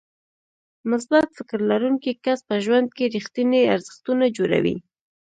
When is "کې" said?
2.97-3.05